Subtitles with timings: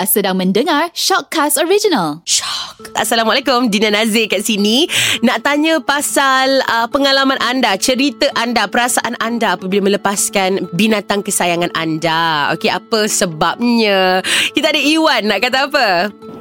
[0.00, 2.24] Anda sedang mendengar Shockcast Original.
[2.24, 2.96] Shock.
[2.96, 4.88] Assalamualaikum, Dina Nazir kat sini.
[5.20, 12.48] Nak tanya pasal uh, pengalaman anda, cerita anda, perasaan anda apabila melepaskan binatang kesayangan anda.
[12.56, 14.24] Okey, apa sebabnya?
[14.56, 15.88] Kita ada Iwan, nak kata apa?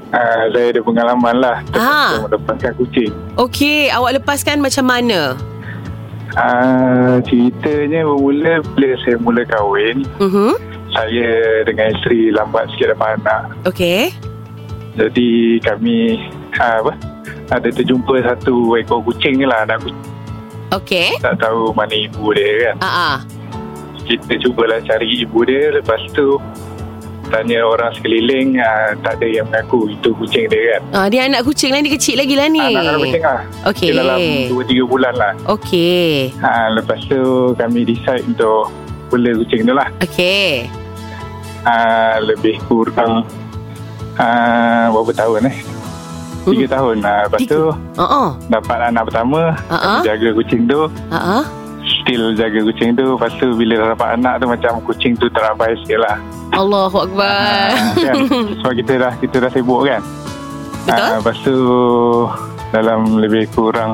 [0.07, 2.15] Uh, saya ada pengalaman lah Ah.
[2.15, 5.35] Terpaksa melepaskan kucing Okey, awak lepaskan macam mana?
[6.33, 10.68] uh, Ceritanya bermula Bila saya mula kahwin Mhm.
[10.89, 11.29] Saya
[11.63, 14.09] dengan isteri lambat sikit dapat anak Okey.
[14.95, 15.29] Jadi
[15.61, 16.17] kami
[16.55, 16.93] uh, apa
[17.49, 20.01] Ada terjumpa satu ekor kucing ni lah Anak kucing
[20.69, 21.17] Okey.
[21.17, 23.17] tak tahu mana ibu dia kan Ah ah.
[24.01, 26.37] Kita cubalah cari ibu dia Lepas tu
[27.25, 31.41] Tanya orang sekeliling uh, Tak ada yang mengaku Itu kucing dia kan Ah, dia anak
[31.43, 32.57] kucing lah, dia kecil lagi lah ni.
[32.59, 33.89] Anak-anak kucing lah Okey.
[33.93, 36.33] Dalam 2-3 bulan lah Okey.
[36.37, 37.21] ha, Lepas tu
[37.53, 38.73] kami decide untuk
[39.07, 40.69] Bela kucing tu lah Okey.
[41.61, 41.75] Ha,
[42.19, 43.25] Lebih kurang
[44.15, 44.27] ha,
[44.87, 45.57] Berapa tahun eh
[46.41, 46.71] Tiga Hmm.
[46.71, 47.51] tahun ha, Lepas Tiga.
[47.51, 47.61] tu
[47.97, 48.29] oh.
[48.47, 49.99] Dapat anak pertama ah.
[50.01, 51.43] Jaga kucing tu ah.
[51.99, 55.99] Still jaga kucing tu Lepas tu bila dapat anak tu Macam kucing tu terabai sikit
[55.99, 56.17] lah
[56.51, 57.69] Allahu akbar.
[57.69, 58.15] ha, kan?
[58.59, 60.01] Sebab kita dah Kita dah sibuk kan
[60.81, 60.95] Betul?
[60.97, 61.55] Ah, lepas tu
[62.71, 63.93] Dalam lebih kurang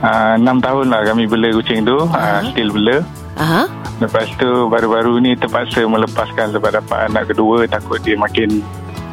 [0.00, 2.40] Enam tahun lah kami bela kucing tu Ah.
[2.40, 3.04] uh Still bela
[3.40, 3.64] Ah.
[3.98, 8.60] Lepas tu baru-baru ni terpaksa melepaskan sebab dapat anak kedua takut dia makin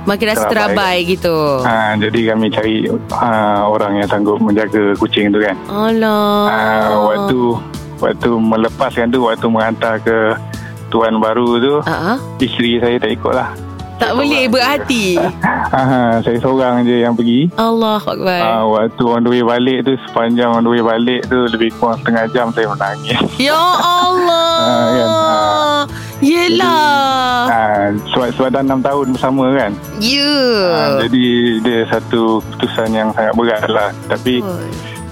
[0.04, 1.10] Makin rasa terabai Terabai.
[1.10, 1.36] gitu.
[1.62, 2.76] ha, jadi kami cari
[3.10, 3.30] ha,
[3.62, 5.56] orang yang sanggup menjaga kucing tu kan.
[5.68, 6.48] Allah.
[6.48, 6.60] Ha,
[6.98, 7.40] waktu
[7.98, 10.32] waktu melepaskan tu waktu menghantar ke
[10.88, 12.18] tuan baru tu Ah, ah.
[12.38, 13.52] isteri saya tak ikut lah.
[13.98, 15.18] Tak boleh berhati.
[15.68, 17.52] Ha, saya seorang je yang pergi.
[17.60, 18.40] Allah akbar.
[18.40, 22.00] Ha, waktu on the way balik tu sepanjang on the way balik tu lebih kurang
[22.00, 23.20] setengah jam saya menangis.
[23.52, 24.48] Ya Allah.
[24.58, 25.10] Ah, kan?
[25.12, 25.82] Ah.
[26.24, 27.44] Yelah.
[27.52, 27.62] Ha,
[28.16, 29.72] sebab, sebab dah 6 tahun bersama kan.
[30.00, 30.40] Ya.
[30.72, 31.26] Ha, jadi
[31.62, 33.92] dia satu keputusan yang sangat berat lah.
[34.08, 34.40] Tapi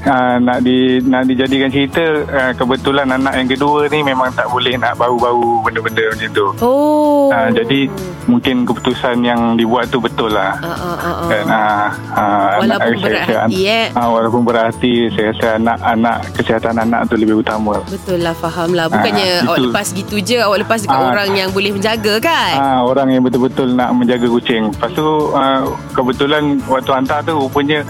[0.05, 4.73] uh, nak di nak dijadikan cerita uh, kebetulan anak yang kedua ni memang tak boleh
[4.75, 6.47] nak bau-bau benda-benda macam tu.
[6.59, 7.27] Oh.
[7.27, 7.89] Uh, jadi
[8.25, 10.57] mungkin keputusan yang dibuat tu betul lah.
[10.57, 11.27] Ah, ah, ah, ah.
[11.27, 13.85] Dan uh, uh, Walaupun berat hati, eh.
[13.91, 17.81] uh, walaupun berat hati saya rasa anak-anak kesihatan anak tu lebih utama.
[17.85, 21.09] Betul lah faham lah Bukannya Ah, awak itu- lepas gitu je Awak lepas dekat Ah.
[21.11, 24.69] orang yang boleh menjaga kan Ah, orang yang betul-betul nak menjaga kucing.
[24.72, 25.61] Lepas tu uh,
[25.91, 27.81] kebetulan waktu hantar tu rupanya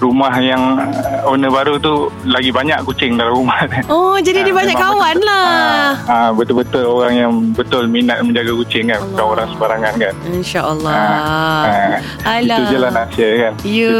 [0.00, 1.92] rumah yang uh, owner baru tu
[2.24, 3.60] lagi banyak kucing dalam rumah.
[3.92, 8.20] Oh jadi dia Ah, banyak kawan betul- lah Ah, ah, betul-betul orang yang betul minat
[8.20, 9.28] menjaga kucing kan, bukan Allah.
[9.30, 10.14] orang sebarangan kan.
[10.26, 13.52] InsyaAllah Ah, Alah Itu je lah nak share kan.
[13.62, 13.96] Ya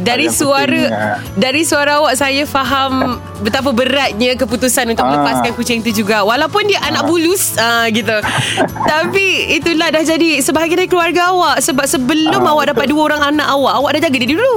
[0.00, 5.10] Dari suara ah, Dari suara awak Saya faham Betapa beratnya Keputusan untuk Ah.
[5.12, 8.14] melepaskan kucing itu juga Walaupun dia anak bulus ah, Gitu
[8.92, 12.92] Tapi Itulah dah jadi Sebahagian dari keluarga awak Sebab sebelum Ah, awak dapat betul.
[12.94, 14.54] dua orang anak awak Awak dah jaga dia dulu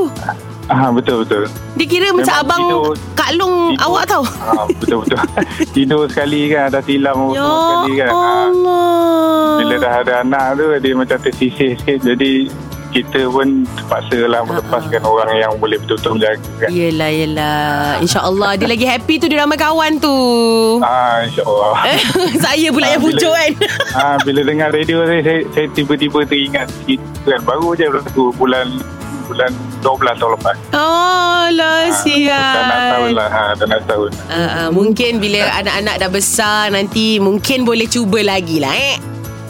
[0.68, 1.44] ah, betul betul.
[1.74, 3.84] Dia kira macam Memang abang tidur- Kak Long tidur.
[3.84, 5.20] awak tau Ah, betul betul.
[5.76, 8.10] Tidur sekali kan, ada tilam Ya sekali kan.
[8.10, 8.86] Ah, Allah
[9.58, 12.32] bila dah ada anak tu dia macam tersisih sikit jadi
[12.88, 16.70] kita pun terpaksa lah melepaskan orang yang boleh betul-betul menjaga kan.
[16.70, 17.60] Yelah yelah
[18.00, 20.16] InsyaAllah Dia lagi happy tu Dia ramai kawan tu
[20.80, 21.74] Ah, InsyaAllah.
[22.46, 23.52] Saya pula Ah, yang pucuk kan
[24.00, 27.40] ah, bila dengar radio saya, saya, saya tiba-tiba teringat sikit kan.
[27.44, 28.68] Baru je berlaku bulan
[29.28, 29.52] bulan
[29.82, 30.56] 12 tahun lepas.
[30.74, 31.78] Oh lah
[32.68, 33.28] nak tahun lah.
[33.30, 34.10] Ha, tak nak tahun.
[34.28, 38.98] Uh, uh, mungkin bila anak-anak dah besar nanti mungkin boleh cuba lagi lah eh.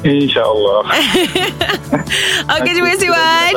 [0.05, 0.85] InsyaAllah.
[2.53, 3.53] Okey, terima kasih Wan.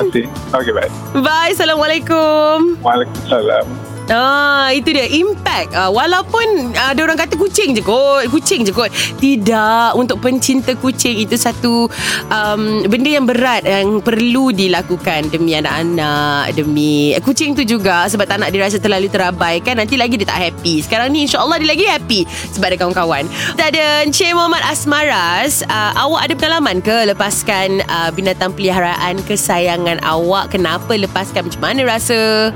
[0.57, 0.93] Okey, baik.
[1.21, 2.81] Bye, Assalamualaikum.
[2.81, 3.90] Waalaikumsalam.
[4.11, 5.71] Ah, itu dia impact.
[5.71, 8.91] Ah, walaupun ada orang kata kucing je kot, kucing je kot.
[9.23, 11.87] Tidak, untuk pencinta kucing itu satu
[12.27, 18.43] um, benda yang berat yang perlu dilakukan demi anak-anak, demi kucing tu juga sebab tak
[18.43, 20.83] nak dia rasa terlalu terabaikan nanti lagi dia tak happy.
[20.83, 22.21] Sekarang ni insya-Allah dia lagi happy
[22.59, 23.25] sebab ada kawan-kawan.
[23.55, 30.03] Kita ada Encik Muhammad Asmaras, uh, awak ada pengalaman ke lepaskan uh, binatang peliharaan kesayangan
[30.03, 30.51] awak?
[30.51, 31.47] Kenapa lepaskan?
[31.47, 32.51] Macam mana rasa?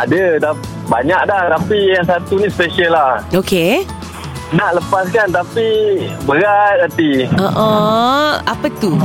[0.00, 0.52] Ada dah
[0.88, 3.20] banyak dah tapi yang satu ni special lah.
[3.36, 3.84] Okey.
[4.56, 5.68] Nak lepaskan tapi
[6.24, 7.28] berat hati.
[7.36, 8.96] Uh, uh, apa tu?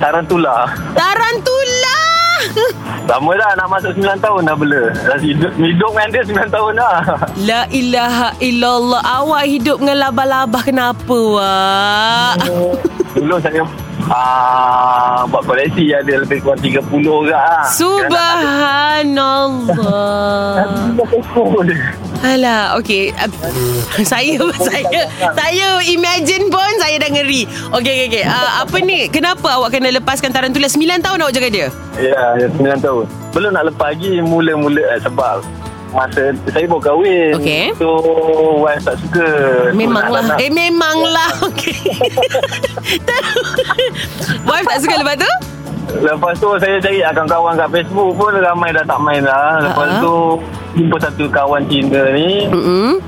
[0.00, 0.72] Tarantula.
[0.96, 1.98] Tarantula.
[3.12, 4.84] Lama dah nak masuk 9 tahun dah bela.
[4.96, 6.98] Dah hidup, hidup dengan dia 9 tahun dah.
[7.48, 9.02] La ilaha illallah.
[9.04, 12.36] Awak hidup dengan labah-labah kenapa, Wak?
[13.24, 13.64] Dulu saya
[14.12, 17.64] ah, buat koleksi ada lebih kurang 30 orang lah.
[17.72, 19.00] Subhanallah.
[22.20, 23.16] Alah, okey.
[23.16, 23.80] Uh,
[24.12, 24.36] saya
[24.68, 27.48] saya saya imagine pun saya dah ngeri.
[27.72, 28.28] Okey, okey, okey.
[28.28, 29.08] Uh, apa ni?
[29.08, 30.68] Kenapa awak kena lepaskan tarantula?
[30.68, 31.72] 9 tahun awak jaga dia?
[31.96, 33.08] Ya, ya 9 tahun.
[33.32, 35.40] Belum nak lepas lagi mula-mula eh, sebab
[35.94, 37.32] masa saya baru kahwin.
[37.38, 37.64] Okey.
[37.78, 37.88] So,
[38.60, 39.28] wife tak suka.
[39.72, 40.36] Memanglah.
[40.36, 41.30] Eh, memanglah.
[41.48, 41.74] Okey.
[44.44, 45.32] Wife tak suka lepas tu?
[45.94, 49.62] Lepas tu saya cari kawan-kawan kat Facebook pun ramai dah tak main lah.
[49.62, 50.02] Lepas Ha-ha.
[50.02, 50.14] tu
[50.74, 52.50] jumpa satu kawan Cina ni.
[52.50, 52.98] Hmm.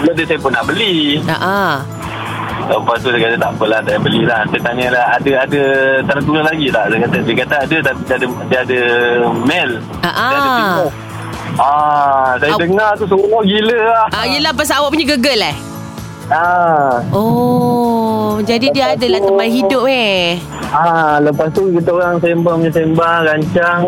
[0.00, 1.20] Benda tu saya pun nak beli.
[1.28, 1.84] Ah.
[2.62, 4.40] Lepas tu dia kata tak apalah saya beli lah.
[4.48, 5.62] Saya tanya lah ada ada
[6.08, 6.84] tarantula lagi tak?
[6.88, 8.80] Dia kata dia kata ada tapi dia ada dia ada
[9.44, 9.74] male.
[10.00, 10.66] Ah, Dia ada.
[12.32, 14.04] Ah, saya dengar tu semua gila lah.
[14.08, 15.56] Ah, yelah pasal awak punya gegel eh?
[16.32, 17.04] Ah.
[17.12, 20.40] Oh, jadi dia adalah teman hidup eh.
[20.72, 23.82] Ah, lepas tu kita orang sembang punya sembang rancang.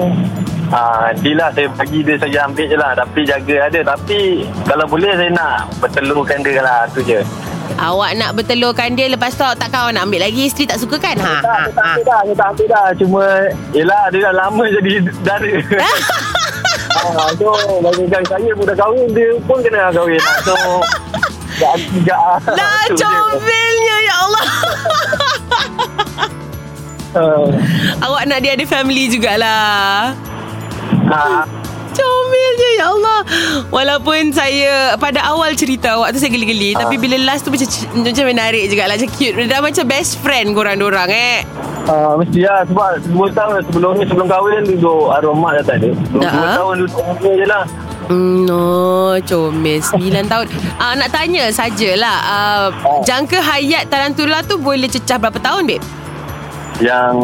[0.69, 5.13] Ah, nantilah saya bagi dia saya ambil je lah Tapi jaga ada Tapi Kalau boleh
[5.13, 7.21] saya nak Bertelurkan dia lah Tu je
[7.77, 10.97] Awak nak bertelurkan dia Lepas tu awak takkan awak nak ambil lagi Isteri tak suka
[10.97, 11.21] kan?
[11.21, 11.89] Ha, Tak, ha, tak ha.
[11.93, 13.23] ambil dah Dia tak ambil dah Cuma
[13.77, 15.53] Yelah dia dah lama jadi dara
[16.97, 17.51] ah, So
[17.81, 20.21] Bagikan saya pun dah kahwin Dia pun kena kahwin.
[20.43, 20.55] So
[21.55, 21.75] Tak
[22.51, 22.99] Lah je.
[23.01, 24.45] comelnya Ya Allah.
[27.15, 27.47] Ah,
[28.03, 30.19] Awak nak dia ada family jugalah.
[31.07, 31.47] Ah,
[31.89, 33.21] Comelnya Ya Allah.
[33.71, 37.71] Walaupun saya Pada awal cerita Awak tu saya geli-geli Tapi bila last tu Macam
[38.03, 38.99] macam menarik jugalah.
[38.99, 39.47] Macam cute.
[39.47, 41.47] Dah macam best friend Korang-dorang eh
[41.85, 45.77] Ah, mesti lah sebab 2 tahun sebelum ni sebelum kahwin duduk arwah mak dah tak
[45.85, 45.91] ada.
[46.17, 46.57] 2 Dah.
[46.57, 47.65] tahun duduk muka je lah.
[48.05, 50.47] Hmm, no, comel 9 tahun
[50.77, 53.01] uh, Nak tanya sajalah uh, Oh.
[53.01, 55.85] Jangka hayat tarantula tu Boleh cecah berapa tahun, babe?
[56.85, 57.17] Yang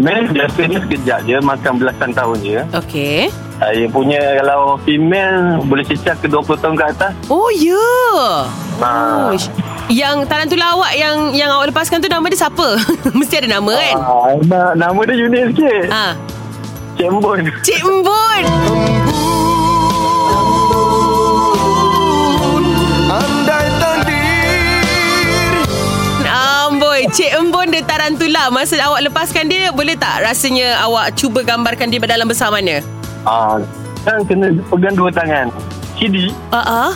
[0.00, 2.60] male biasanya sekejap je makan belasan tahun je.
[2.72, 3.28] Okay
[3.60, 7.12] Saya punya kalau female boleh cecah ke 20 tahun ke atas.
[7.28, 8.48] Oh, ya yeah.
[8.80, 9.28] Ah.
[9.28, 9.36] oh,
[9.92, 12.68] Yang tarantula awak Yang yang awak lepaskan tu Nama dia siapa?
[13.18, 13.94] Mesti ada nama kan?
[13.94, 15.84] Ah, na- nama dia unik sikit.
[15.86, 16.06] Ha.
[16.92, 17.40] Cik Embun.
[17.60, 18.42] Cik Embun
[23.10, 25.60] Andai takdir
[26.24, 31.88] Amboi Cik Embun dia tarantula Masa awak lepaskan dia Boleh tak rasanya Awak cuba gambarkan
[31.88, 32.80] dia Dalam besar mana?
[33.22, 33.60] Ah,
[34.02, 35.46] kan kena pegang dua tangan.
[35.94, 36.92] CD Ah, uh-uh.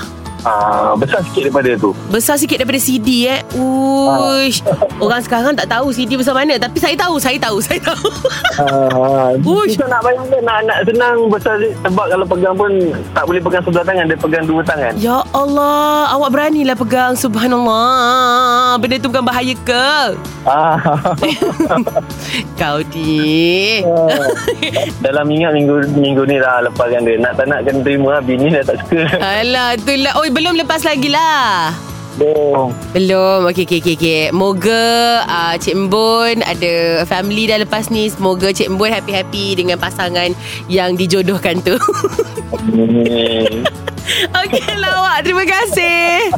[0.47, 1.91] Ah, besar sikit daripada tu.
[2.07, 4.63] Besar sikit daripada CD eh Uish
[4.97, 8.09] Orang sekarang tak tahu CD besar mana Tapi saya tahu Saya tahu Saya tahu
[8.57, 9.75] Ah, Uish.
[9.75, 12.71] kita nak bayangkan nak, nak senang besar sebab kalau pegang pun
[13.11, 14.93] tak boleh pegang sebelah tangan dia pegang dua tangan.
[14.97, 19.89] Ya Allah Awak beranilah pegang Subhanallah Benda tu bukan bahaya ke?
[20.45, 20.79] Ah.
[22.61, 23.83] Kau ni
[25.01, 27.17] Dalam ingat minggu minggu ni dah lepaskan dia.
[27.19, 28.23] Nak tak nak kena terima lah.
[28.23, 29.01] Bini dah tak suka.
[29.19, 31.73] Alah itulah Oh belum lepas lagi lah
[32.17, 32.73] Dong.
[32.97, 34.23] Belum Okey okey okey okay.
[34.33, 40.33] Moga uh, Cik Embun Ada family dah lepas ni Semoga Cik Embun happy-happy Dengan pasangan
[40.65, 41.77] Yang dijodohkan tu.
[44.41, 46.33] Okey lah awak Terima kasih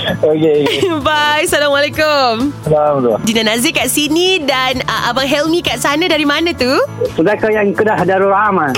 [0.00, 0.64] Okey.
[0.64, 0.88] okey.
[1.06, 3.20] Bye Assalamualaikum Alhamdulillah.
[3.22, 6.68] Dina Nazir kat sini Dan uh, Abang Helmi kat sana Dari mana tu?
[7.12, 8.72] Sudahkah yang Kedah Darul Aman?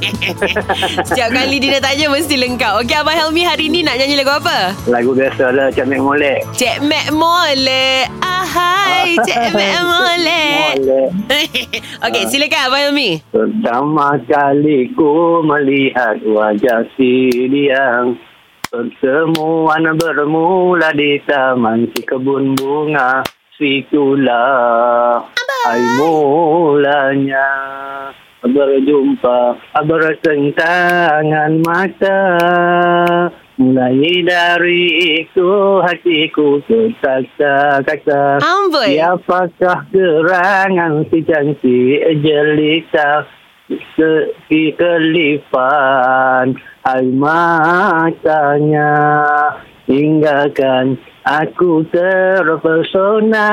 [1.08, 4.74] Setiap kali Dina tanya Mesti lengkap Okey Abang Helmi hari ni Nak nyanyi lagu apa?
[4.86, 6.38] Lagu biasa lah Cik Mek Molek.
[6.54, 10.44] Cik Mac Mole Ahai Cik Mac Mole
[12.00, 17.30] Okey silakan Abang Helmi Pertama kali ku melihat wajah si
[18.70, 23.26] Pertemuan bermula di taman si kebun bunga
[23.58, 25.26] Situlah
[25.66, 27.50] Hai mulanya
[28.46, 29.58] Berjumpa.
[29.74, 32.22] Bersentangan mata
[33.58, 38.94] Mulai dari itu hatiku tertaksa kata Amboi!
[38.94, 43.26] Siapakah gerangan si cantik jelita
[43.98, 48.88] Seki kelipan Hai matanya
[49.84, 50.96] Hinggakan
[51.26, 53.50] aku terpesona.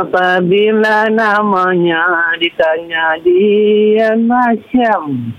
[0.00, 5.36] Apabila namanya ditanya dia macam.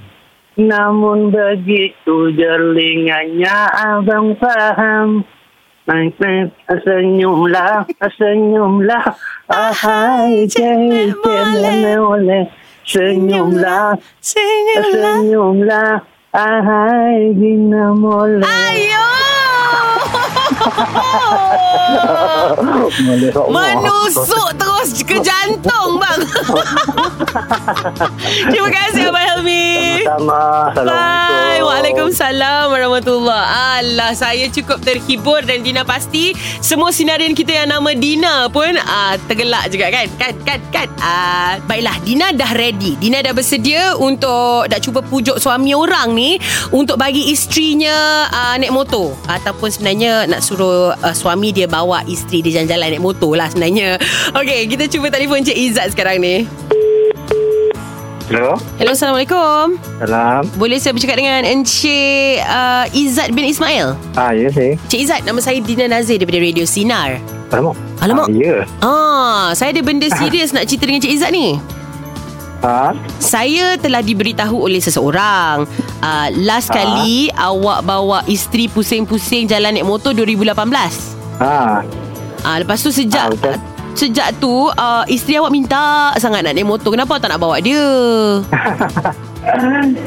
[0.62, 5.26] Namun begitu jerlingannya abang faham.
[6.70, 9.06] Senyumlah, senyumlah.
[9.50, 12.46] Ahai cik, cik boleh.
[12.86, 15.18] Senyumlah, Senyumlah.
[15.18, 19.01] senyumlah Ahai bina molek Ayo Boleh Allah.
[23.52, 26.20] Menusuk terus ke jantung bang.
[28.52, 30.04] Terima kasih Abang Helmi.
[30.06, 30.72] Sama.
[30.74, 31.42] Assalamualaikum.
[31.42, 31.52] Bye.
[31.82, 33.46] Waalaikumsalam Warahmatullahi
[33.82, 39.16] Alah saya cukup terhibur Dan Dina pasti Semua sinarian kita yang nama Dina pun uh,
[39.26, 40.06] Tergelak juga kan?
[40.20, 40.88] Kan kan kan?
[41.02, 43.00] Uh, Baiklah Dina dah ready.
[43.02, 46.38] Dina dah bersedia Untuk Dah cuba pujuk suami orang ni
[46.70, 49.18] Untuk bagi isterinya uh, Naik motor.
[49.26, 53.96] Ataupun sebenarnya Nak suruh uh, Suami dia bawa isteri dia jalan-jalan Naik motor lah sebenarnya
[54.40, 56.44] Okay kita cuba telefon Cik Izzat sekarang ni
[58.32, 58.56] Hello.
[58.80, 60.48] Hello Assalamualaikum Salam.
[60.56, 63.92] boleh saya bercakap dengan Encik uh, Izzat bin Ismail?
[64.16, 64.80] Ah, ya saya.
[64.88, 67.20] Cik Izzat, nama saya Dina Nazir daripada Radio Sinar.
[67.52, 67.76] Alamak.
[68.00, 68.32] Alamak.
[68.32, 68.56] Ah, ya.
[68.80, 71.60] Ah, saya ada benda serius nak cerita dengan Cik Izzat ni.
[72.62, 75.66] Ah, Saya telah diberitahu oleh seseorang
[75.98, 76.78] uh, Last Ah.
[76.78, 80.54] kali awak bawa isteri pusing-pusing jalan naik motor 2018
[81.38, 81.82] ah.
[82.40, 83.56] uh, Lepas tu sejak Ah, betul.
[83.92, 85.84] Sejak tu uh, Isteri awak minta
[86.16, 87.82] sangat nak naik motor Kenapa tak nak bawa dia?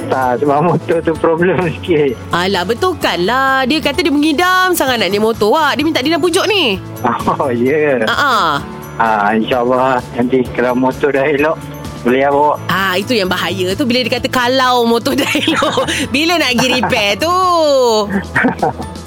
[0.08, 2.14] tak, sebab motor tu problem sikit.
[2.30, 6.00] Alah betul kan lah Dia kata dia mengidam sangat nak naik motor awak Dia minta
[6.00, 6.78] Dina pujuk ni
[7.34, 7.98] Oh, ya.
[8.06, 8.50] Ah, ah.
[8.94, 11.58] Ah, insyaAllah nanti kalau motor dah elok,
[12.04, 12.52] boleh lah bawa.
[12.68, 15.88] Ah itu yang bahaya tu bila dia kata kalau motor dah elok.
[16.12, 17.32] bila nak pergi repair tu?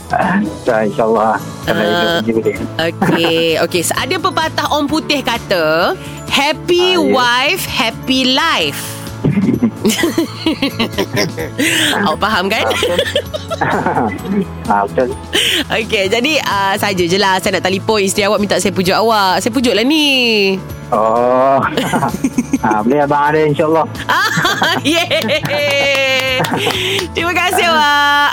[0.08, 1.36] Tak, insyaAllah.
[1.68, 2.24] Ah.
[2.24, 2.56] boleh.
[2.80, 3.82] Okey, okey.
[3.84, 6.00] So, ada pepatah orang putih kata,
[6.32, 7.12] happy Ah, ya.
[7.12, 8.80] wife, happy life.
[12.00, 12.66] Awak faham kan?
[14.72, 15.12] ah, betul.
[15.68, 19.44] Okey, jadi uh, saja je lah saya nak telefon isteri awak minta saya pujuk awak.
[19.44, 20.56] Saya pujuk lah ni.
[20.88, 21.60] Oh.
[22.64, 23.86] ah, boleh abang ada insyaAllah.
[24.08, 25.04] Ah, yeah.
[27.12, 28.32] Terima kasih awak.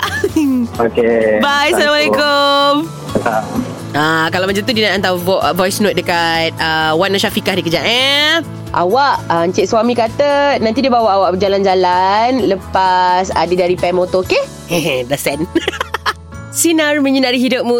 [0.87, 1.43] Okey.
[1.43, 1.75] Bye.
[1.75, 2.87] Assalamualaikum.
[3.15, 3.75] Assalamualaikum.
[3.95, 7.63] Ah, kalau macam tu dia nak hantar vo- voice note dekat uh, Wan Syafiqah dia
[7.63, 8.43] kejap eh.
[8.75, 13.95] Awak, uh, Encik suami kata nanti dia bawa awak berjalan-jalan lepas uh, dia dah repair
[13.95, 14.43] motor, okey?
[14.67, 15.47] Hehe, dah send.
[16.51, 17.79] Sinar menyinari hidupmu.